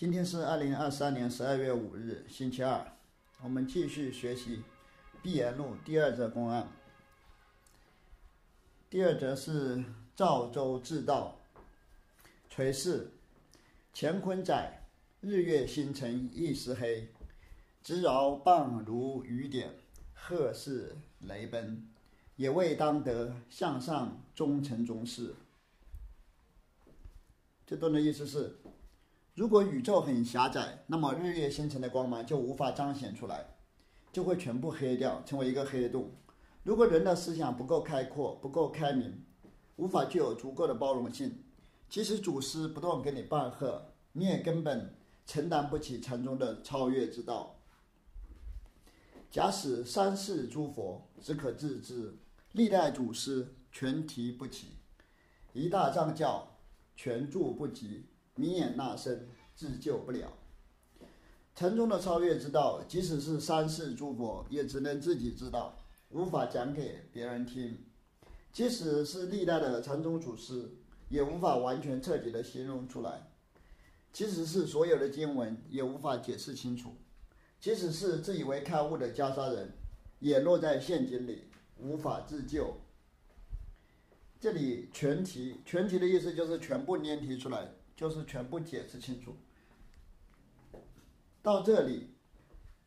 [0.00, 2.90] 今天是二零二三年十二月五日，星期二，
[3.42, 4.56] 我们继续学习
[5.22, 6.66] 《碧岩录》第二则公案。
[8.88, 9.84] 第二则是
[10.16, 11.38] 赵州治道，
[12.48, 13.10] 垂氏，
[13.92, 14.86] 乾坤载，
[15.20, 17.06] 日月星辰一时黑，
[17.82, 19.74] 直饶棒如雨点，
[20.14, 20.96] 鹤似
[21.28, 21.86] 雷奔，
[22.36, 25.34] 也未当得向上忠诚中事。
[27.66, 28.56] 这段的意思是，
[29.40, 33.56] 如果宇宙很狭窄，那么日月星辰的光芒就无法彰显出来，
[34.12, 36.10] 就会全部黑掉，成为一个黑洞。
[36.62, 39.24] 如果人的思想不够开阔、不够开明，
[39.76, 41.42] 无法具有足够的包容性，
[41.88, 44.94] 即使祖师不断给你伴贺，你也根本
[45.24, 47.56] 承担不起禅宗的超越之道。
[49.30, 52.14] 假使三世诸佛只可自知，
[52.52, 54.76] 历代祖师全提不起，
[55.54, 56.58] 一大藏教
[56.94, 58.04] 全住不及，
[58.40, 60.32] 明眼那生自救不了。
[61.54, 65.76] 禅宗的超越之道，即使是三世诸佛，也只能自己知道。
[66.08, 67.78] 无法讲给别人听，
[68.50, 70.70] 即使是历代的禅宗祖师，
[71.08, 73.28] 也无法完全彻底的形容出来；
[74.12, 76.90] 即使是所有的经文，也无法解释清楚；
[77.60, 79.72] 即使是自以为开悟的袈裟人，
[80.18, 81.44] 也落在陷阱里，
[81.76, 82.74] 无法自救。
[84.40, 89.36] 这里全题，全题的意思就是全部念题出来，就是全部解释清楚。
[91.42, 92.14] 到这里，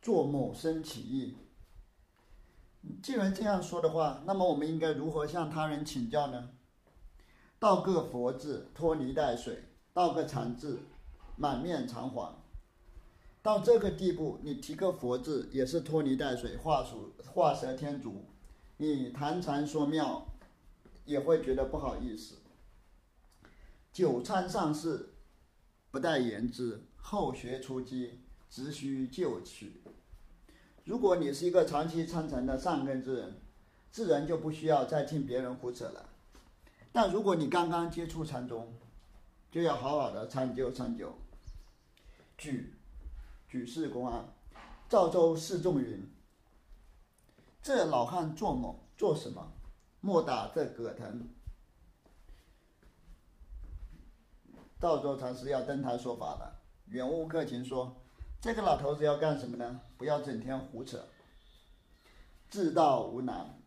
[0.02, 1.36] 做某生起意。
[3.00, 6.50] 既然这样说的话，那么我们应该如何向他人请教呢？
[7.60, 10.80] 道个佛字拖泥带水，道个禅字
[11.36, 12.42] 满面长黄。
[13.40, 18.24] 到这个地步，你提个佛字也是拖泥带水，画鼠画蛇添足。
[18.78, 20.26] 你谈禅说妙，
[21.04, 22.38] 也会觉得不好意思。
[23.94, 25.10] 久参上士，
[25.92, 28.18] 不待言之；后学出击，
[28.50, 29.84] 直需就取。
[30.82, 33.40] 如果你是一个长期参禅的善根之人，
[33.92, 36.08] 自然就不需要再听别人胡扯了。
[36.90, 38.74] 但如果你刚刚接触禅宗，
[39.48, 41.14] 就要好好的参究参究。
[42.36, 42.74] 举
[43.46, 44.34] 举世公案，
[44.88, 46.04] 赵州示众云
[47.62, 49.52] ：“这老汉做梦做什么？
[50.00, 51.28] 莫打这葛藤。”
[54.84, 56.60] 赵州禅师要登台说法了。
[56.88, 57.96] 圆悟克勤说。
[58.38, 59.80] 这个老头子要干什么呢？
[59.96, 61.02] 不要整天胡扯。
[62.50, 63.58] 自道无难，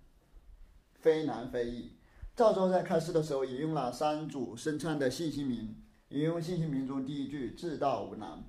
[1.00, 1.94] 非难非易。
[2.36, 5.76] 赵州在开示的时候引用了三组生唱的信心铭，
[6.10, 8.44] 引用信心铭中第一句“自道无难”。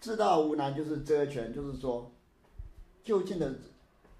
[0.00, 2.10] 自道无难就是遮全，就是说，
[3.04, 3.54] 就近的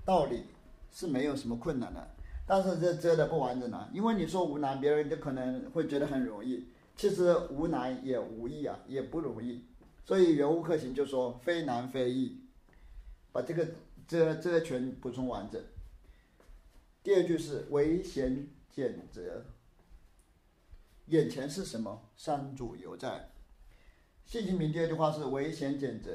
[0.04, 0.44] 道理
[0.90, 2.06] 是没有什么困难的。
[2.46, 6.66] 但是这遮的不完整了，因为你说无难，别人就可能会觉得很容易。
[6.96, 9.64] 其实无难也无易啊，也不容易。
[10.04, 12.40] 所以原物克勤就说非难非易，
[13.32, 13.66] 把这个
[14.06, 15.62] 这这全补充完整。
[17.02, 19.44] 第二句是唯贤俭则，
[21.06, 22.10] 眼前是什么？
[22.16, 23.30] 山主犹在。
[24.24, 26.10] 信心铭第二句话是唯贤俭则。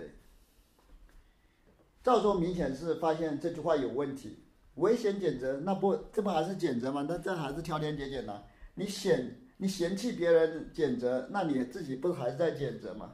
[2.04, 4.40] 赵州明显是发现这句话有问题，
[4.76, 7.06] 唯贤俭则，那不这不还是俭则吗？
[7.08, 8.44] 那这还是挑挑拣拣呢？
[8.76, 13.14] 你嫌你嫌弃别人谴责，那你自己不还是在谴责吗？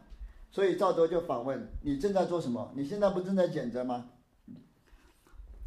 [0.52, 2.72] 所以赵州就反问：“你正在做什么？
[2.76, 4.12] 你现在不正在减责吗？”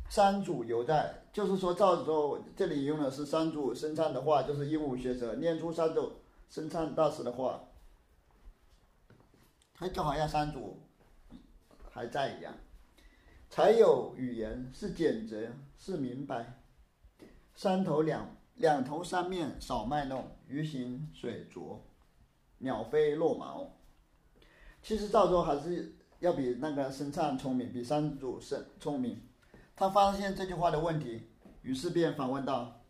[0.08, 6.12] 三祖犹在，就是说赵州这里用的是三祖生唱的话，就是鹦鹉学舌念出三祖
[6.48, 7.64] 生唱大师的话，
[9.74, 10.78] 他就好像三祖
[11.90, 12.54] 还在一样。
[13.50, 15.48] 才有语言是简则，
[15.78, 16.60] 是明白。
[17.54, 21.84] 山头两两头三面少卖弄，鱼行水浊，
[22.58, 23.76] 鸟飞落毛。
[24.82, 29.20] 其实赵州还是要比那个申灿聪明，比三祖生聪明。
[29.74, 31.28] 他发现这句话的问题，
[31.60, 32.80] 于是便反问道：“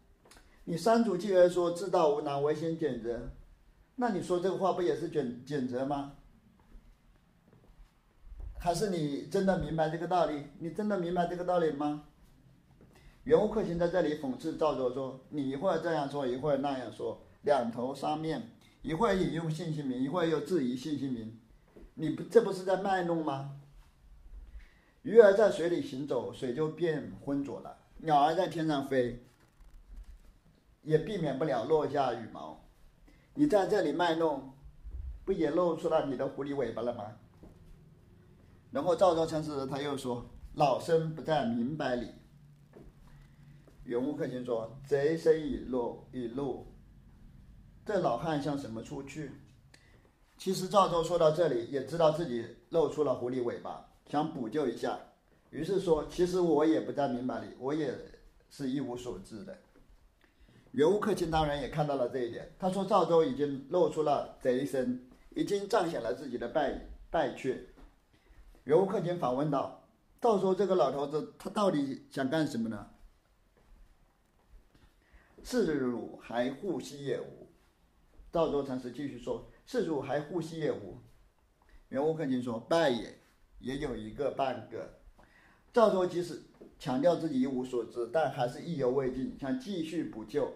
[0.67, 3.33] 你三祖既然说自道无难，唯先拣择，
[3.97, 6.13] 那你说这个话不也是拣拣择吗？
[8.59, 10.45] 还是你真的明白这个道理？
[10.61, 12.05] 你真的明白这个道理吗？”
[13.27, 18.53] 袁悟克勤在这里讽刺赵州说：“你一会儿这样说，一会儿那样说，两头三面，
[18.83, 21.37] 一会儿引用信息名，一会儿又质疑信息名。”
[21.95, 23.57] 你不，这不是在卖弄吗？
[25.03, 29.27] 鱼儿在水里行走，水就变浑浊了；鸟儿在天上飞，
[30.83, 32.65] 也避免不了落下羽毛。
[33.35, 34.53] 你在这里卖弄，
[35.25, 37.05] 不也露出了你的狐狸尾巴了吗？
[38.71, 40.25] 然后赵州禅师他又说
[40.55, 42.07] ：“老僧不在明白里。”
[43.87, 46.67] 圆悟克勤说：“贼身已露，已露。
[47.85, 49.31] 这老汉向什么出去？”
[50.37, 54.99] 其实赵州说到这里，也知道自己露出了狐狸尾巴，想补救一下，
[55.51, 57.95] 于是说：“其实我也不在明白里，我也
[58.51, 59.57] 是一无所知的。”
[60.73, 65.01] 袁无克勤当然也看到了这一点，他说：“赵州已经露出了贼身，
[65.31, 67.65] 已经彰显了自己的败败缺。”
[68.65, 69.81] 袁无克勤反问道
[70.21, 72.85] ：“赵州这个老头子，他到底想干什么呢？”
[75.49, 77.47] 是汝还护兮也无？
[78.33, 80.99] 赵州禅师继续说：“是汝还护兮也无？”
[81.89, 83.17] 袁无克勤说：“败也，
[83.61, 84.99] 也有一个半个。”
[85.73, 86.43] 赵州即使
[86.81, 90.53] 强调自己一无所知，但还是意犹未尽，想继续补救。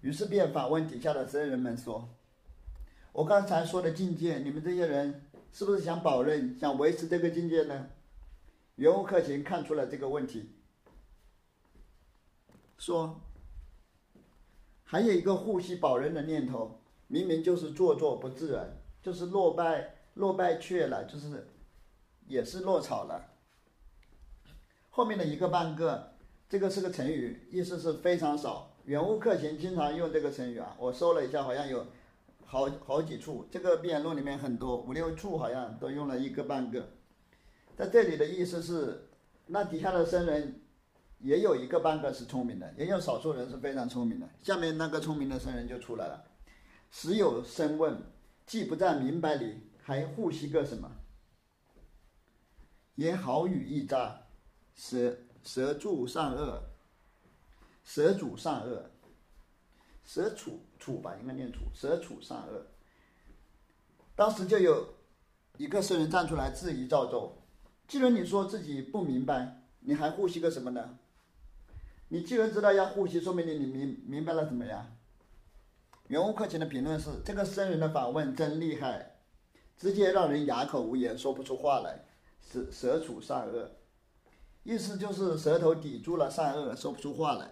[0.00, 2.08] 于是便反问底下的僧人们说
[3.14, 7.90] ：“我刚才说的境界，你们这些人是不是想保任、想维持这个境界呢？”
[8.74, 10.50] 袁无克勤看出了这个问题，
[12.76, 13.20] 说。
[14.92, 21.48] 还有一个护膝保人的念头，明明就是做作不自然，就是落败落败却了，就是
[22.26, 23.30] 也是落草了。
[24.90, 26.12] 后面的一个半个，
[26.46, 28.76] 这个是个成语，意思是非常少。
[28.84, 31.86] 远物克勤经常用这个成语啊，我搜了一下，好像有
[32.44, 36.86] 好好几处，这个辩论里面很多五六处好像都用了一个半个。
[37.74, 39.08] 在这里的意思是，
[39.46, 40.58] 那底下的僧人。
[41.22, 44.28] 也有一个半个是聪明的，也有少数人是非常聪明的。
[44.42, 46.24] 下面那个聪明的僧人就出来了，
[46.90, 47.96] 时有僧问：
[48.44, 50.90] 既不在明白里，还护惜个什么？
[52.96, 54.20] 言好语易诈，
[54.74, 56.60] 蛇蛇助善恶，
[57.84, 58.90] 蛇主善恶，
[60.04, 62.66] 蛇处处吧，应该念处，蛇处善恶。
[64.16, 64.94] 当时就有
[65.56, 67.32] 一个僧人站出来质疑赵州：
[67.86, 70.98] 既然你说自己不明白，你还护惜个什么呢？
[72.12, 74.98] 你既然知道要呼吸，说明你你明明白了怎么样？
[76.08, 79.16] 袁无克勤的评论是：这个僧人的反问真厉害，
[79.78, 82.04] 直接让人哑口无言，说不出话来。
[82.42, 83.76] 舌舌处善恶，
[84.62, 87.50] 意思就是舌头抵住了善恶，说不出话来。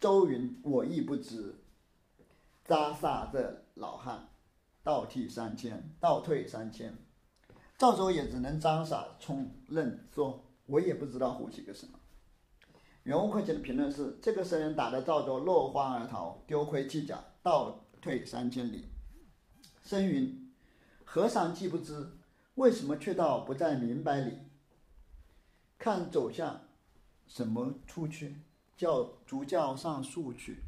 [0.00, 1.56] 周云：我亦不知。
[2.64, 4.30] 扎萨这老汉，
[4.82, 6.96] 倒替三千，倒退三千。
[7.76, 10.42] 赵州也只能张傻充愣说。
[10.66, 11.98] 我也不知道呼吸个什么。
[13.02, 18.86] 袁无克勤的评论是：这个僧人打的赵州落荒而逃，丢盔弃甲，倒退三千里。
[19.82, 20.50] 僧云：
[21.04, 22.12] 和尚既不知，
[22.54, 24.38] 为什么却道不在明白里？
[25.78, 26.62] 看走向
[27.26, 28.36] 什么出去？
[28.74, 30.62] 叫主教上树去。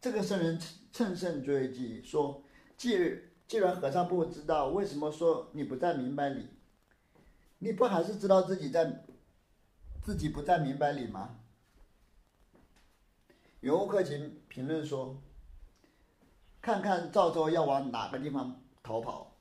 [0.00, 0.60] 这个僧人
[0.92, 2.44] 乘胜追击，说：
[2.76, 2.98] 既
[3.48, 6.46] 既然和尚不知道，为什么说你不在明白里？
[7.60, 9.03] 你不还是知道自己在？
[10.04, 11.38] 自己不在明白里吗？
[13.60, 15.16] 游客群评论说
[16.60, 19.34] ：“看看赵州要往哪个地方逃跑？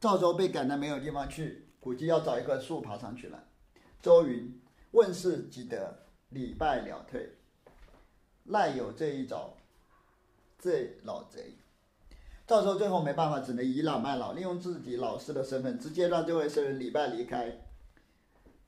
[0.00, 3.44] 赵州被赶得没有地方去，估计要找一棵树爬上去了。”
[4.02, 4.60] 周云
[4.90, 5.96] ：“问世即得，
[6.30, 7.36] 礼拜了退，
[8.46, 9.54] 赖有这一招，
[10.58, 11.54] 这老贼。”
[12.44, 17.67] 赵州最后没办法，只能倚老卖老，利用自己老师的身份，直接让这位僧人礼拜离开。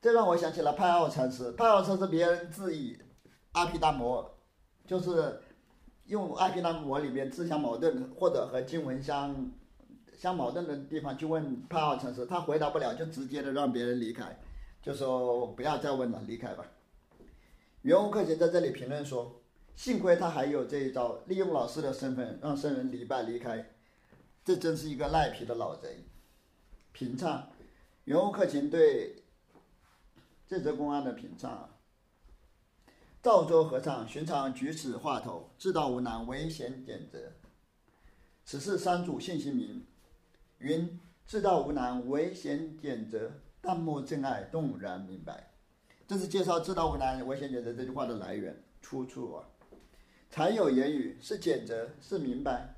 [0.01, 1.51] 这让我想起了派奥禅师。
[1.51, 2.97] 派奥禅师别人质疑
[3.51, 4.37] 阿毗达摩，
[4.87, 5.39] 就是
[6.05, 9.51] 用阿毗达摩里面自相矛盾或者和经文相
[10.17, 14.39] 相矛盾的地方去问派奥禅师，他回答不了，就直接的让别人离开，
[14.81, 16.65] 就说不要再问了，离开吧。
[17.83, 19.39] 袁无克勤在这里评论说：
[19.75, 23.69] 幸亏他还有这一招，利用老师的身份让僧人礼拜离开，
[24.43, 26.05] 这真是一个赖皮的老贼。
[26.91, 27.49] 评唱，
[28.05, 29.20] 袁无克勤对。
[30.51, 31.69] 这则公案的评唱：
[33.23, 37.31] 赵州和尚寻常举止话头，自道无难，唯贤简则。
[38.43, 39.87] 此事三祖信心明，
[40.57, 43.31] 云自道无难，唯贤简则，
[43.61, 45.53] 淡漠真爱，动然明白。
[46.05, 49.47] 这是介绍“自道无难，唯贤简则”这句话的来源出处啊。
[50.29, 52.75] 才有言语是简则，是明白，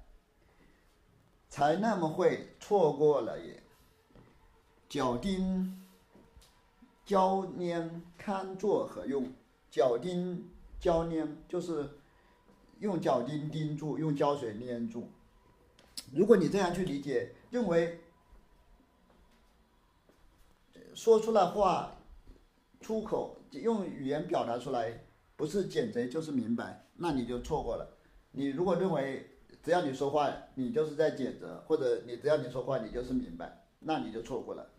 [1.50, 3.64] 才那么会错过了也。
[4.88, 5.83] 脚钉。
[7.06, 9.32] 胶粘堪作何用？
[9.70, 11.90] 脚钉胶粘就是
[12.80, 15.10] 用脚钉钉住，用胶水粘住。
[16.14, 18.00] 如果你这样去理解，认为
[20.94, 21.96] 说出来话
[22.82, 25.06] 出口用语言表达出来
[25.36, 27.98] 不是简贼就是明白，那你就错过了。
[28.32, 29.28] 你如果认为
[29.64, 34.70] 只要你说话你就是在简责，或者你只要你说话你就是明白，那你就错过了。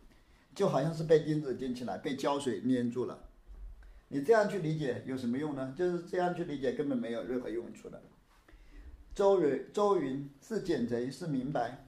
[0.55, 3.29] 就好像是被钉子钉起来，被胶水粘住了。
[4.09, 5.75] 你这样去理解有什么用呢？
[5.77, 8.01] 就是这样去理解根本没有任何用处的。
[9.15, 11.87] 周云周云是简贼是明白。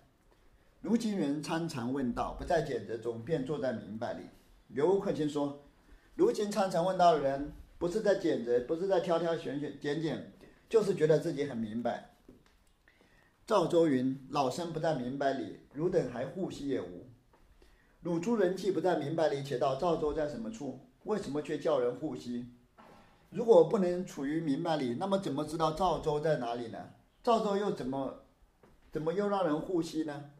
[0.81, 4.23] 如今人参禅问道，不在简则中，便坐在明白里。
[4.69, 5.65] 刘克勤说，
[6.15, 10.33] 如今参禅问道的人，不是在简则，不是在挑挑选选拣拣，
[10.69, 12.11] 就是觉得自己很明白。
[13.47, 17.06] 赵周云：老身不在明白里，汝等还护息也无。
[18.07, 20.79] 鲁诸人既不在明白里，且道赵州在什么处？
[21.07, 22.47] 为什么却叫人护息？
[23.31, 26.79] 如果不能处于明白里，那么怎么知道赵州在哪里呢？
[27.25, 28.23] 赵州又怎么，
[28.93, 30.31] 怎么又让人护息呢？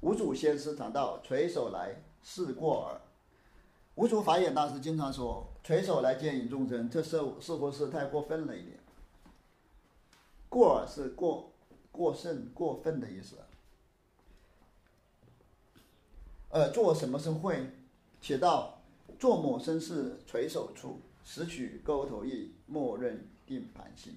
[0.00, 3.00] 五祖先师讲到：“垂手来，是过耳。”
[3.94, 8.80] 五祖法眼大师经常说：“垂手来见引众生，这是是不是太过分了一点。”
[10.50, 11.52] 过耳是过
[11.92, 13.36] 过甚过分的意思。
[16.54, 17.66] 呃，做什么是会？
[18.20, 18.80] 写道
[19.18, 24.14] 做某生事垂手处，拾取钩头意，默认定盘心。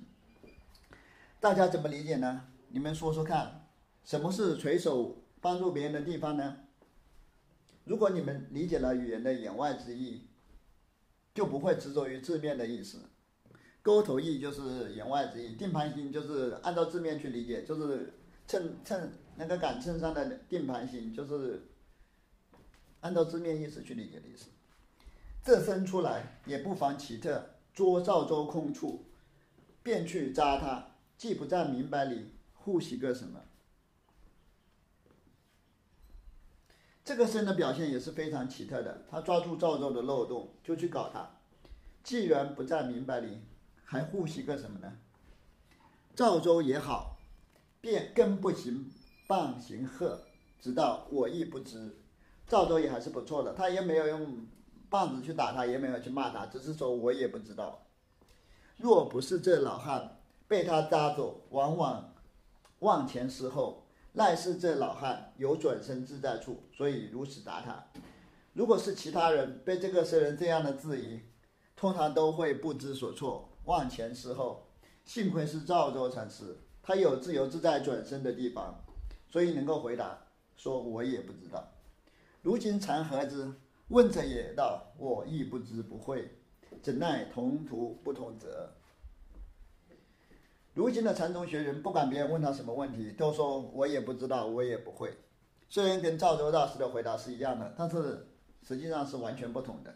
[1.40, 2.44] 大家怎么理解呢？
[2.70, 3.68] 你们说说看，
[4.06, 5.18] 什么是垂手？
[5.42, 6.58] 帮助别人的地方呢？
[7.86, 10.28] 如果你们理解了语言的言外之意，
[11.34, 13.00] 就不会执着于字面的意思。
[13.82, 18.14] 钩头意就是言外之意，定盘心就是按照字面去理解，就是
[18.46, 21.68] 衬衬那个杆秤上的定盘心，就是
[23.02, 24.50] 按照字面意思去理解的意思。
[25.44, 29.06] 这生出来也不妨奇特，捉赵州空处，
[29.82, 33.42] 便去扎他，既不在明白里，护习个什么？
[37.06, 41.40] 这个生的表现也是非常奇特的，他抓住赵州的漏洞就去搞他，
[42.04, 43.40] 既然不在明白里，
[43.86, 44.98] 还护习个什么呢？
[46.14, 47.18] 赵州也好，
[47.80, 48.92] 便更不行
[49.28, 50.24] 棒行鹤，
[50.60, 51.96] 直到我亦不知。
[52.48, 54.48] 赵州也还是不错的，他也没有用
[54.90, 57.84] 棒子去打他，也没有去骂他，只是说我也不知道。
[58.78, 62.14] 若不是这老汉被他扎走，往往
[62.80, 63.84] 忘前思后。
[64.14, 67.86] 赖是这老汉有转身自在处，所以如此答他。
[68.54, 71.20] 如果是其他人被这个僧人这样的质疑，
[71.76, 74.64] 通常都会不知所措，忘前思后。
[75.06, 78.84] 幸亏是赵州禅师，他有自由自在转身的地方，
[79.30, 80.18] 所以能够回答
[80.56, 81.64] 说：“我也不知道。”
[82.48, 83.54] 如今禅和之
[83.90, 86.32] 问者也道：“我亦不知不会，
[86.82, 88.74] 怎奈同途不同辙？”
[90.74, 95.18] 如今的禅宗学员，不管别人问他什么问题，都说我也不知道，我也不会。
[95.68, 98.26] 虽然跟赵州大师的回答是一样的，但是
[98.66, 99.94] 实际上是完全不同的。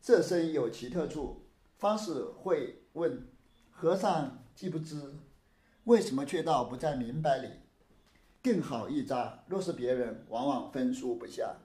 [0.00, 3.26] 这身有其特处，方士会问
[3.72, 5.16] 和尚既不知，
[5.82, 7.48] 为什么却道不在明白里？
[8.46, 9.42] 更好一扎。
[9.48, 11.56] 若是别人，往往分数不下。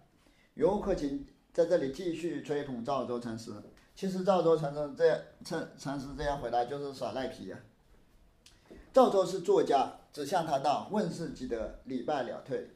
[0.56, 3.52] 游客请在这里继续吹捧赵州禅师。
[3.94, 7.60] 其实赵州禅师这样禅禅师这样回答就是耍赖皮呀。
[8.92, 12.72] 赵州是作家，只向他道：“问世即得，礼拜了退。”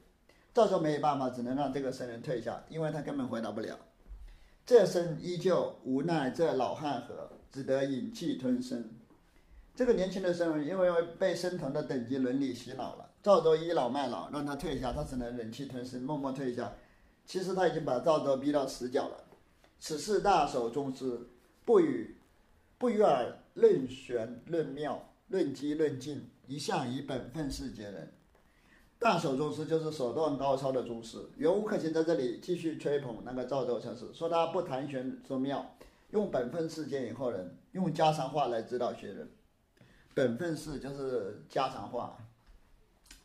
[0.53, 3.79] 赵州没有办法，只能让这个僧人退下，因为他根本回答不了。
[4.67, 8.87] 这僧依旧无奈，这老汉何，只得忍气吞声。
[9.75, 16.71] 这个年轻的僧人因为被僧团的等级伦理洗脑了，赵州倚老卖老，让他退下，他只能忍气吞声，默默退下。
[17.25, 19.23] 其实他已经把赵州逼到死角了。
[19.79, 21.21] 此事大守宗师，
[21.65, 22.17] 不与
[22.77, 25.09] 不与尔论玄论妙。
[25.29, 28.13] 论机论尽，一向以本分事接人。
[28.99, 31.17] 大手宗师就是手段高超的宗师。
[31.35, 35.75] 袁无克勤在这里继续吹捧那个赵州禅师，说他不谈玄说妙，
[36.11, 39.27] 用本分事接引后人，用家常话来指导学人。
[40.13, 42.15] 本分事就是家常话。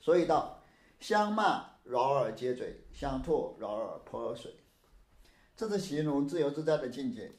[0.01, 0.63] 所以道
[0.99, 4.55] 相骂饶耳接嘴，相唾饶耳泼水。
[5.57, 7.33] 这是形容自由自在的境界，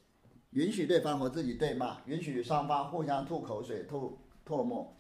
[0.51, 4.18] 允许对方和自己对骂，允许双方互相吐口水吐。
[4.44, 4.98] 唾沫，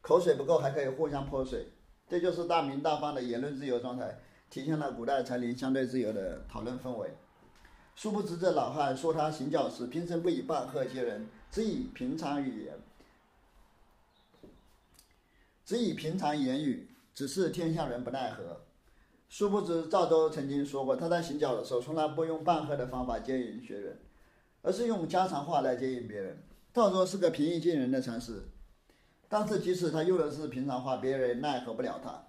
[0.00, 1.66] 口水不够还可以互相泼水，
[2.08, 4.18] 这就是大明大放的言论自由状态，
[4.48, 7.10] 体现了古代禅林相对自由的讨论氛围。
[7.96, 12.78] 殊不知这老汉说他行脚时，平生不以棒喝接人，只以平常语言，
[15.66, 18.66] 只以平常言语，只是天下人不奈何。
[19.28, 23.98] 殊不知赵州曾经说过，他在行脚的时候，从来不用棒喝的方法接引学人，
[24.62, 26.42] 而是用家常话来接引别人。
[26.72, 28.42] 赵州是个平易近人的禅师。
[29.28, 32.26] 但是，即使他用的是平常话，别人奈何不了他。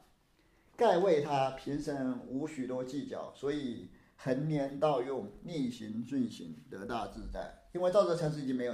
[0.75, 7.53] 盖为他平生无许多计较，所以恒年盗用，逆行顺行，得大自在。
[7.73, 8.73] 因为赵州禅师已经没有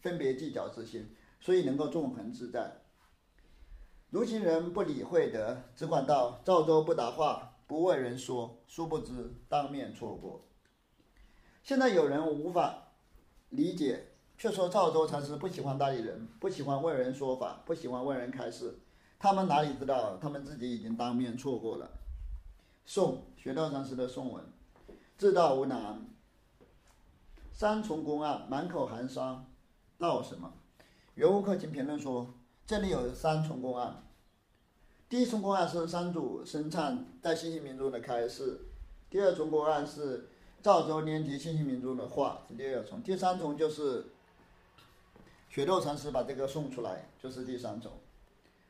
[0.00, 1.08] 分别计较之心，
[1.40, 2.81] 所以能够纵横自在。
[4.12, 10.44] 如今人不理会得，只管道赵州不答话，不为人说，殊不知当面错过。
[11.62, 12.88] 现在有人无法
[13.48, 18.80] 理解却说赵州禅师不喜欢大理人，不喜欢为人说法，不喜欢为人开示。
[19.18, 21.90] 他们哪里知道，他们自己已经当面错过了。
[22.84, 24.44] 宋学道禅师的宋文：
[25.16, 26.06] 自道无难，
[27.50, 29.46] 三重公案，满口寒霜，
[29.96, 30.52] 道什么？
[31.14, 32.34] 袁悟克经评论说，
[32.72, 34.02] 这里有三重公案。
[35.06, 38.62] 第一重公案是三祖生产在新兴民族的开示，
[39.10, 40.30] 第二重公案是
[40.62, 44.06] 赵州拈提新兴民族的话，是第二重，第三重就是
[45.50, 47.92] 雪窦禅师把这个送出来，就是第三重。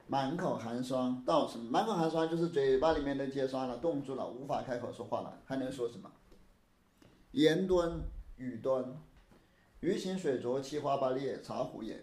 [0.09, 1.71] 满口寒霜，道什么？
[1.71, 6.11] 满口寒霜就是嘴巴里面都结霜了，冻住了，无法开口说话了，还能说什么？
[7.31, 8.01] 言端
[8.37, 9.01] 语端，
[9.79, 12.03] 鱼行水浊，七花八裂，茶壶也。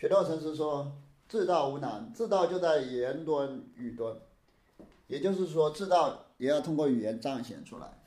[0.00, 0.96] 雪道禅师说
[1.28, 4.16] ：“自道无难，自道就在言端语端，
[5.06, 8.00] 也就是说，自道也要通过语言彰显出来。”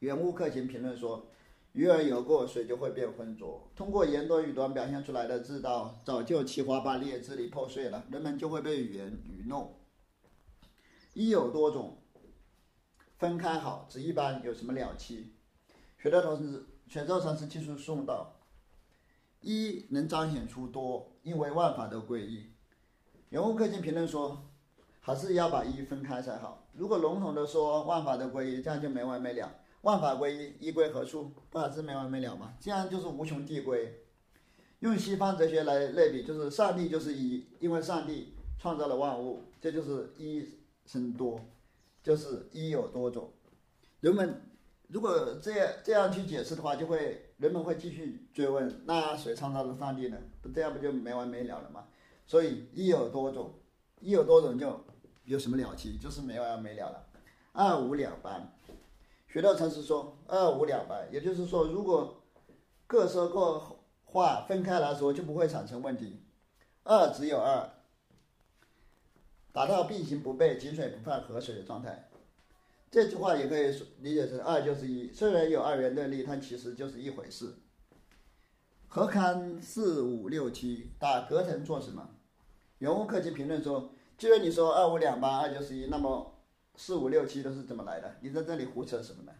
[0.00, 1.28] 原物克勤评论说。
[1.72, 9.76] 鱼儿游过水就会变浑浊，通过言端语端表现出来的自道，早就七花八裂、支离破碎了，人们就会被语言愚弄。
[11.14, 11.98] 一有多种，
[13.18, 15.32] 分开好，只一般有什么了期？
[15.96, 18.39] 学道同时，学道禅师技术送道，
[19.40, 22.46] 一能彰显出多，因为万法都归一。
[23.28, 24.50] 人物个性评论说，
[25.00, 26.66] 还是要把一分开才好。
[26.74, 29.52] 如果笼统的说万法都归一，这样就没完没了。
[29.82, 31.32] 万法归一，一归何处？
[31.48, 32.54] 不还是没完没了吗？
[32.60, 34.04] 这样就是无穷递归。
[34.80, 40.46] 用西方哲学来类比，就是上帝就是一，因为上帝创造了万物，这就是一
[40.86, 41.40] 生多，
[42.02, 43.32] 就是一有多种。
[44.00, 44.42] 人们
[44.88, 50.18] 如果这样这样去解释的话，就会人们会继续追问：那谁创造了上帝呢？
[50.42, 51.86] 不这样不就没完没了了吗？
[52.26, 53.54] 所以一有多种，
[53.98, 54.84] 一有多种就
[55.24, 55.96] 有什么了期？
[55.96, 57.06] 就是没完没了了。
[57.52, 58.52] 二无两般。
[59.26, 62.22] 学道禅师说：“二无两般，也就是说，如果
[62.86, 63.58] 各说各
[64.04, 66.20] 话分开来说，就不会产生问题。
[66.82, 67.70] 二只有二，
[69.50, 72.09] 达到并行不悖、井水不犯河水的状态。
[72.90, 75.12] 这句话也可以理解成二就是一。
[75.12, 77.54] 虽然有二元对立，但其实就是一回事。
[78.88, 82.10] 何堪四五六七打隔层做什么？
[82.78, 86.36] 原物客气评论说：既然你说二五两八，二就是一，那么。”
[86.76, 88.16] 四五六七都是怎么来的？
[88.22, 89.32] 你在这里胡扯什么呢？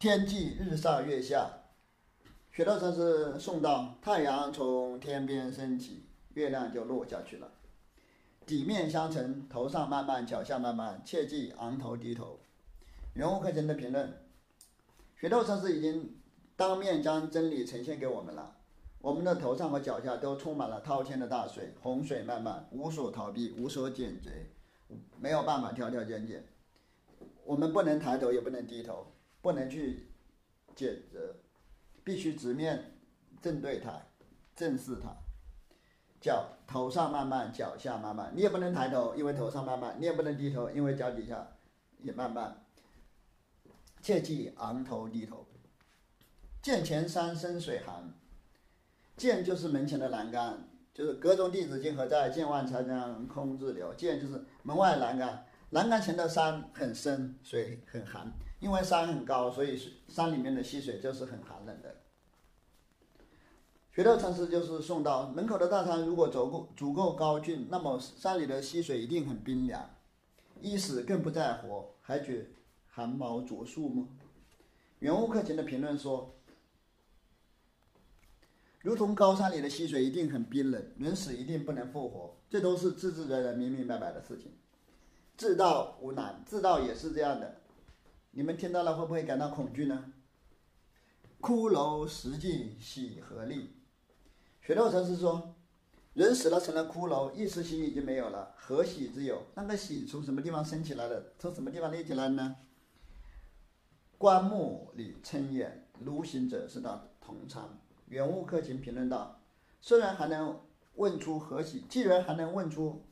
[0.00, 1.48] 天际日上月下，
[2.50, 7.52] 学道禅师送到太阳从天边升起，月亮就落下去了。
[8.46, 12.38] 底面相承，头上慢慢，脚下慢慢，切记昂头低头。
[13.12, 14.22] 人物课程的评论，
[15.16, 16.14] 学道禅师已经
[16.54, 18.56] 当面将真理呈现给我们了。
[19.00, 24.52] 我们的头上和脚下都充满了滔天的大水，洪水漫漫，无所逃避，无所检贼。
[25.18, 26.46] 没有办法挑挑拣拣，
[27.44, 30.06] 我们不能抬头，也不能低头，不能去
[30.76, 31.34] 谴责，
[32.04, 32.92] 必须直面
[33.42, 34.00] 正对它，
[34.54, 35.25] 正视它。
[36.26, 41.52] 脚头上慢慢，脚下慢慢，你也不能抬头，因为头上慢慢；你也不能低头，因为脚底下
[42.02, 42.64] 也慢慢。
[44.02, 45.46] 切记昂头低头。
[46.60, 48.12] 剑前山深水寒，
[49.16, 50.68] 剑就是门前的栏杆。
[50.92, 52.28] 就是阁中弟子今何在？
[52.28, 53.94] 剑外长江空自流。
[53.94, 58.32] 剑就是门外栏杆，栏杆前的山很深，水很寒。
[58.58, 61.94] 因为山很高，所以山里面的溪水就是很寒冷的。
[63.96, 69.88] 学道禅师就是送到门口的大山，如果足够足够高峻，那么山里的溪水一定很冰凉。
[70.60, 72.46] 一死更不在活，还觉
[72.88, 74.06] 寒毛灼树吗？
[74.98, 76.34] 原物客卿的评论说。
[78.80, 84.52] 如同高山里的溪水一定很冰冷，人死一定不能复活，这都是自自然然、明明白白的事情。
[85.38, 87.62] 自道无难，自道也是这样的。
[88.32, 90.12] 你们听到了会不会感到恐惧呢？
[91.40, 93.70] 骷髅实际喜何力？
[94.66, 95.54] 雪道禅师说
[96.14, 99.40] ：“人死了成了骷髅，一时心已经没有了，何喜之有？
[99.54, 101.24] 那个喜从什么地方升起来的？
[101.38, 102.56] 从什么地方立起来呢？”
[104.18, 107.62] 棺木里称眼，如行者是道同参。
[108.06, 109.40] 原物客卿评论道
[109.80, 110.60] ：“虽然还能
[110.96, 113.04] 问出何喜，既然还能问出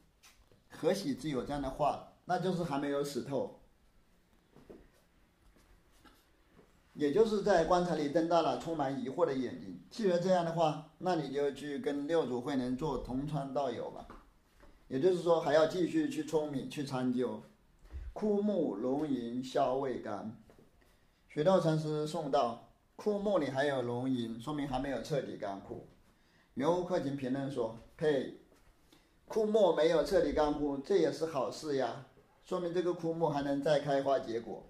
[0.68, 3.60] 何喜之有这样的话，那就是还没有死透。
[6.94, 9.80] 也就是在棺材里瞪大了充满疑惑的眼睛。
[9.90, 14.08] 既然这样的话，那你就去跟六祖慧能做同窗道友吧。
[14.88, 17.42] 也就是说，还要继续去聪明去参究。
[18.12, 20.36] 枯木龙吟消未干，
[21.28, 22.60] 学道禅师送道。”
[22.96, 25.88] 枯木里还有龙吟，说明还没有彻底干枯。
[26.54, 28.38] 原物客卿评论说：“呸，
[29.26, 32.06] 枯木没有彻底干枯，这也是好事呀，
[32.44, 34.64] 说明这个枯木还能再开花结果。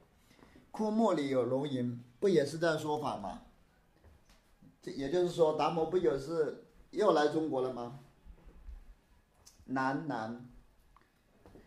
[0.76, 3.42] 枯木里有龙吟，不也是在说法吗？
[4.82, 8.00] 这也就是说，达摩不就是又来中国了吗？
[9.66, 10.44] 难难，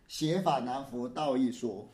[0.06, 1.88] 写法难服，道义说。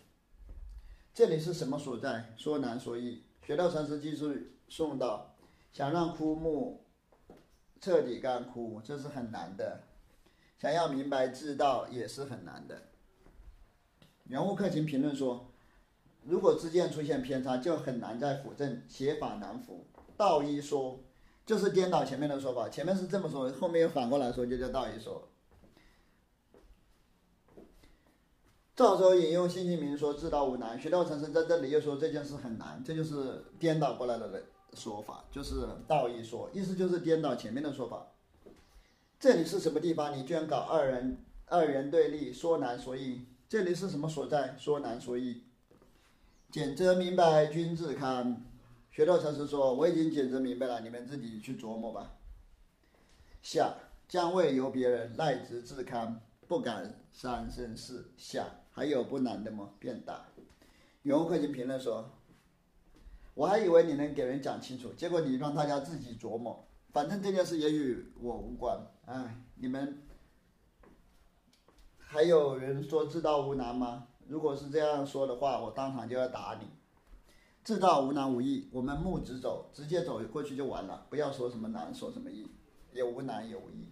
[1.15, 2.35] 这里是什么所在？
[2.37, 3.23] 说难说易。
[3.47, 4.37] 学到禅师技术
[4.69, 5.37] 送到，
[5.73, 6.85] 想让枯木
[7.81, 9.85] 彻底干枯，这是很难的；
[10.59, 12.83] 想要明白之道，也是很难的。
[14.25, 15.54] 原物克勤评论说，
[16.27, 19.87] 如果之间出现偏差，就很难再辅正，写法难服。
[20.17, 21.01] 道一说，
[21.45, 25.29] 就是颠倒前面的说法，前面是这么说，后面又反过来说，就叫道一说。
[28.77, 38.09] 赵州引用辛弃民说：“知道无难。”学道成生在这里又说这件事很难，这就是颠倒过来的说法，就是道一说，意思就是颠倒前面的说法。
[39.21, 40.19] 这里是什么地方？
[40.19, 43.27] 你居然搞二人二元对立，说难说易。
[43.49, 44.57] 这里是什么所在？
[44.59, 45.45] 说难说易。
[46.55, 48.45] 简则明白，君自堪。
[48.93, 52.13] 学道禅师说：“我已经简则明白了，你们自己去琢磨吧。”
[53.43, 53.75] 下
[54.07, 58.47] 将未由别人，赖直自堪，不敢三生四下。
[58.71, 59.71] 还有不难的吗？
[59.81, 60.27] 变大。
[61.03, 62.09] 永无客卿评论说
[63.35, 66.65] ：“我还以为你能给人讲清楚，结果你让大家自己琢磨。
[66.93, 68.79] 反正这件事也与我无关。
[69.07, 70.05] 哎，你们
[71.99, 74.07] 还有人说自道无难吗？
[74.29, 76.67] 如果是这样说的话，我当场就要打你。
[77.63, 81.07] 自道无难无易，我们木直走，直接走过去就完了。
[81.09, 82.47] 不要说什么难，说什么易，
[82.93, 83.89] 也无难也无易。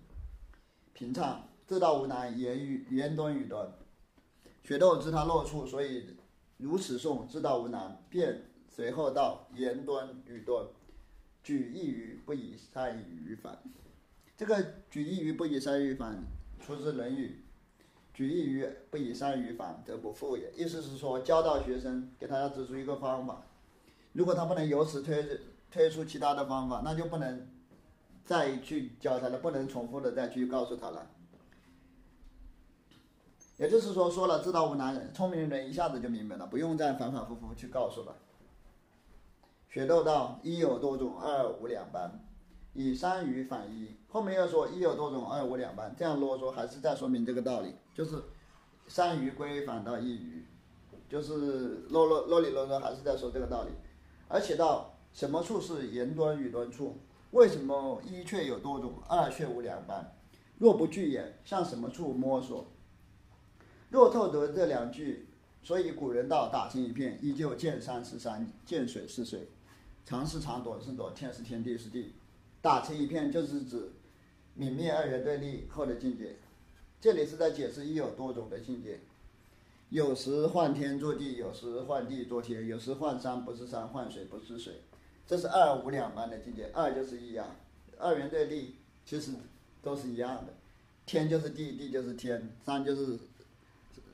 [0.93, 3.73] 平畅，自道无难，言语言端语端。”
[4.63, 6.17] 雪窦知他落处，所以
[6.59, 8.05] 如此诵，自道无难。
[8.09, 10.67] 便随后道：言端语端，
[11.43, 13.59] 举一隅不以三隅反。
[14.37, 16.23] 这个举一隅不以三隅反，
[16.61, 17.42] 出自《论语》。
[18.15, 20.53] 举一隅不以三隅反，则不复也。
[20.53, 23.43] 意思是说，教导学生，给大家指出一个方法。
[24.13, 27.49] 如果他不能由此推推出其他的方法，那就不能
[28.25, 31.11] 再去教他了，不能重复的再去告诉他了。
[33.57, 38.17] 也就是说，说了知道无难，聪明的人一下子就明白了，不用再反反复复去告诉了。
[39.71, 42.23] 学斗道一有多种，二无两般，
[42.75, 43.95] 以三隅反一。
[44.09, 48.17] 后面又说一有多种，二无两般，这样啰嗦还是在说明这个道理，就是
[48.87, 50.47] 三隅归反到一隅，
[51.09, 53.71] 就是啰啰啰里啰嗦还是在说这个道理。
[54.29, 56.99] 而且到什么处是言端语端处？
[57.33, 60.15] 为什么一却有多种，二却无两般？
[60.59, 62.67] 若不具言，向什么处摸索？
[63.89, 65.29] 若透得这两句，
[65.63, 69.49] 所以古人道打成一片，依旧见山是山，见水是水，
[70.05, 72.15] 长是长，短是短，天是天，地是地。
[72.63, 73.93] 打成一片就是指
[74.59, 76.37] 泯灭二元对立后的境界。
[76.99, 79.01] 这里是在解释一有多种的境界，
[79.91, 84.81] 有时换天作地，有时换地作天，有时换山不是山，换水不是水，
[85.27, 86.71] 这是二无两般的境界。
[86.73, 87.55] 二就是一样，
[87.99, 89.33] 二元对立其实
[89.83, 90.55] 都是一样的，
[91.05, 93.19] 天就是地，地就是天，山就是。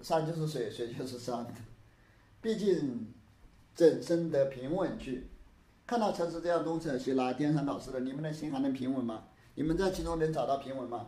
[0.00, 1.44] 山就是水，水就是山。
[2.40, 3.12] 毕竟，
[3.74, 5.26] 整身得平稳去。
[5.88, 9.24] 看到城市这样东扯西拉、颠三倒四的，你们的心还能平稳吗？
[9.54, 11.06] 你们在其中能找到平稳吗？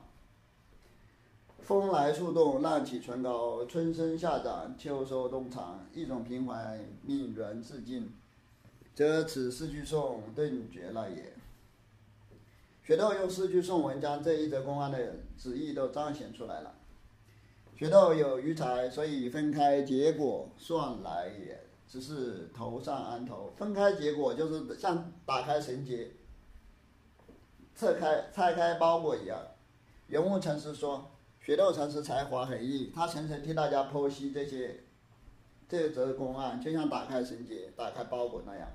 [1.59, 8.11] 风来树动，浪起船高，春生夏长，秋收冬藏，一种平怀，泯然自尽，
[8.95, 11.35] 则此四句颂顿觉了也。
[12.83, 16.75] 学豆用四句颂文，将这一则公案的旨意都彰显出来了。
[17.77, 21.67] 学豆有余财，所以分开结果算来也。
[21.91, 26.09] 只是头上安头，分开结果就是像打开绳结、
[27.75, 29.37] 拆开拆开包裹一样。
[30.07, 34.85] 圆悟禅师说，学道禅师才华横溢，他层层替大家剖析这些
[35.69, 38.69] 这则公案，就像打开绳结、打开包裹那样。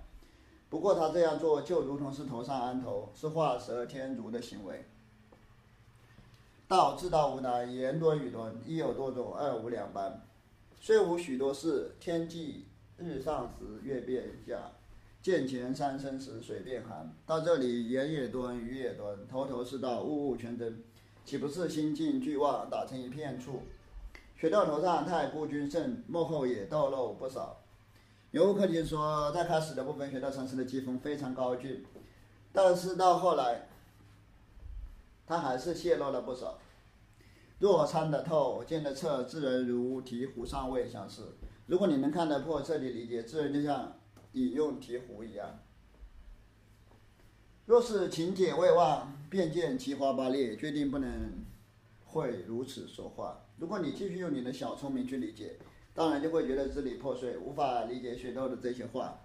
[0.69, 4.83] 不过他这样做就如同是头上安头，是画蛇添足的行为。
[6.67, 10.21] 道自道无难，言多语多，一有多种，二无两般。
[10.81, 12.65] 虽无许多事，天际
[12.97, 14.71] 日上时，月变下；
[15.21, 17.13] 见前三生时，水变寒。
[17.25, 20.83] 到这里，言也端，语也端，头头是道，物物全真，
[21.25, 23.63] 岂不是心境俱忘，打成一片处？
[24.37, 27.61] 雪到头上太孤君胜，幕后也透露不少。
[28.31, 31.85] 有客卿说，在开始的部分，雪道禅师的机锋非常高峻，
[32.51, 33.67] 但是到后来。
[35.27, 36.59] 他还是泄露了不少。
[37.57, 41.33] 若参得透，见得彻，自然如醍醐上位相似。
[41.67, 43.97] 如果你能看得破，彻底理解，自然就像
[44.33, 45.59] 引用醍醐一样。
[47.65, 51.43] 若是情解未忘，便见奇花八裂，决定不能
[52.05, 53.41] 会如此说话。
[53.57, 55.57] 如果你继续用你的小聪明去理解，
[55.95, 59.19] 当然就会觉得支离破碎，无法理解雪窦的这些话。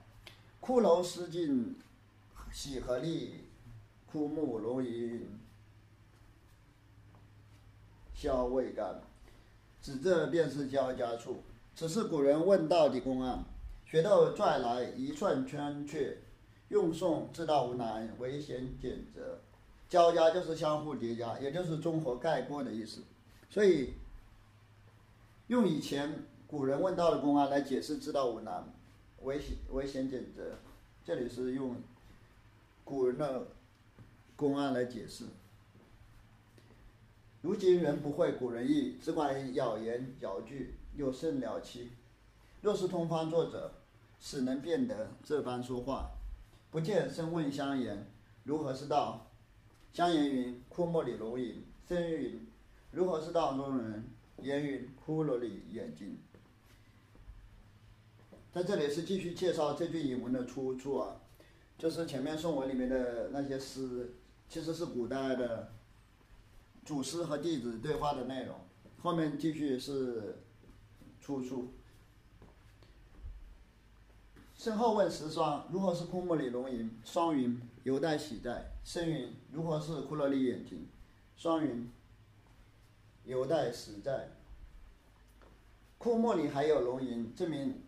[0.62, 1.76] 骷髅失尽，
[2.50, 3.34] 喜何力？
[4.10, 5.38] 枯木龙吟，
[8.14, 9.00] 消未干，
[9.80, 11.42] 指这便是交加处。
[11.80, 13.42] 此是古人问道的公案。
[13.86, 16.18] 学豆拽来一串圈去，
[16.68, 19.38] 用诵知道无难，唯嫌简则。
[19.88, 23.00] 交加就是相互叠加，也就是综合概括的意思。
[23.48, 23.94] 所以，
[25.46, 26.12] 用以前
[26.46, 28.62] 古人问道的公案来解释知道无难，
[29.22, 30.58] 唯嫌唯嫌简则。
[31.02, 31.76] 这里是用
[32.84, 33.46] 古人的
[34.36, 35.24] 公案来解释。
[37.40, 41.92] 如今人不会古人意，只管咬言咬句，有甚了期。
[42.62, 43.72] 若是通方作者，
[44.20, 46.10] 使能变得这番说话。
[46.70, 48.06] 不见生问相言，
[48.44, 49.26] 如何是道？
[49.92, 51.64] 相言云：枯木里龙影。
[51.88, 52.46] 生云：
[52.92, 54.04] 如何是道中人？
[54.42, 56.18] 言云：骷髅里眼睛。
[58.52, 61.16] 在这里是继续介绍这句引文的出处啊，
[61.78, 64.14] 就是前面宋文里面的那些诗，
[64.48, 65.72] 其实是古代的
[66.84, 68.56] 祖师和弟子对话的内容。
[69.02, 70.36] 后面继续是
[71.20, 71.72] 出处。
[74.56, 80.86] 身后问石霜：“如何是枯木里龙吟？”霜云：“犹待喜在。”生云：“如何是骷髅里眼睛？”
[81.36, 81.90] 霜云
[83.24, 84.30] ：“犹待死在。”
[85.96, 87.82] 枯木里还有龙吟，证明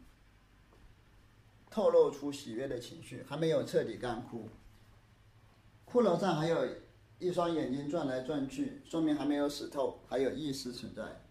[1.70, 4.48] 透露出喜悦的情绪，还没有彻底干枯。
[5.86, 6.66] 骷髅上还有
[7.18, 11.21] 一双眼睛转来转去，说明还没有死透，还有意识存在。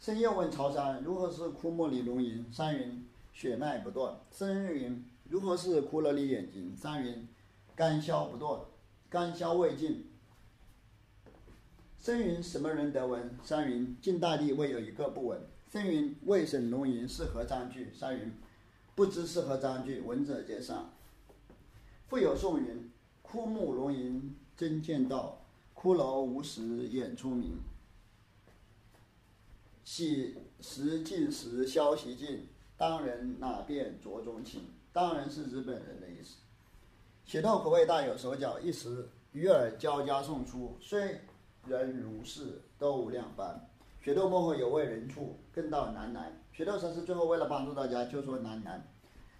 [0.00, 3.06] 生又问曹山：“如何是枯木里龙吟？”山云。
[3.32, 6.74] 血脉不断，生云如何是骷髅里眼睛？
[6.74, 7.28] 山云
[7.74, 8.62] 肝消不断，
[9.10, 10.06] 肝消未尽。
[12.00, 13.36] 生云什么人得闻？
[13.44, 15.38] 山云晋大帝未有一个不闻。
[15.70, 17.92] 生云未审龙吟是何章句？
[17.92, 18.32] 山云
[18.94, 20.88] 不知是何章句，闻者皆上。
[22.08, 25.42] 复有宋云：枯木龙吟真见道，
[25.74, 27.58] 骷髅无时眼出名。
[29.86, 32.48] 喜时尽时消息尽。
[32.76, 34.62] 当人哪便着中情？
[34.92, 36.38] 当然是日本人的意思。
[37.24, 41.20] 写豆可谓大有手脚，一时鱼尔交加送出，虽
[41.66, 43.70] 人如是，都无两般。
[44.02, 46.36] 雪豆幕后有位人处，更道难难。
[46.52, 48.86] 雪豆禅师最后为了帮助大家，就说难难。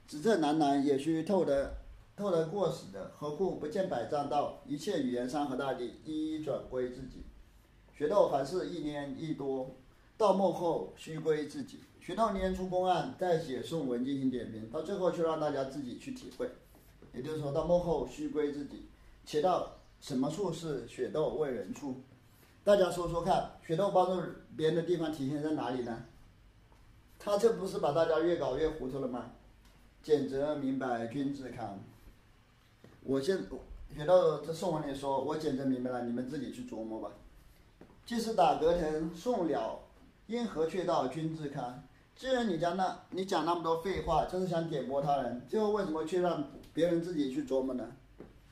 [0.06, 1.74] 指这难难也需透得
[2.16, 4.62] 透得过死的，何故不见百丈道？
[4.64, 7.24] 一切语言山河大地，一一转归自己。
[7.92, 9.76] 雪豆凡事一年一多，
[10.16, 11.80] 到幕后须归自己。
[12.00, 16.48] 学到年初公案，再写宋文进行点评，到最后却让大家自己去体会。
[17.12, 18.86] 也就是说到幕后须归自己，
[19.24, 21.96] 且到什么处是雪豆为人处？
[22.62, 24.22] 大家说说看，雪豆帮助
[24.56, 26.04] 别人的地方体现在哪里呢？
[27.18, 29.32] 他这不是把大家越搞越糊涂了吗？
[30.02, 31.80] 简则明白君自康。
[33.02, 33.38] 我现
[33.96, 37.10] 雪豆这宋文里说，我简直明白了，你们自己去琢磨吧。
[38.04, 39.80] 即使打隔藤送了，
[40.26, 41.82] 因何却道君自康？
[42.16, 47.92] 既然你讲那，你讲那么多废话，就是想点拨他人，最后为什么却让别人自己去琢磨呢？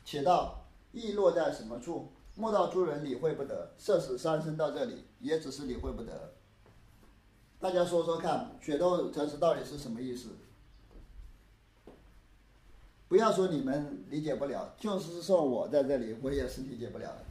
[0.05, 2.13] 且道意落在什么处？
[2.37, 3.73] 莫道诸人理会不得。
[3.79, 6.33] 射死三生到这里，也只是理会不得。
[7.59, 10.31] 大家说说看，雪豆禅师到底是什么意思？
[13.09, 17.25] 不要说你们理解不了，就是说我在这里，我也是理解不了的。